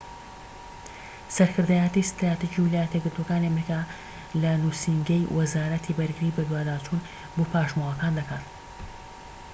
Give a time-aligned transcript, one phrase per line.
[1.35, 3.79] سەرکردایەتی ستراتیجی ویلایەتە یەکگرتووەکانی ئەمریکا
[4.41, 8.45] لە نووسینگەی وەزارەتی بەرگری بەدواداچوون بۆ پاشماوەکان دەکات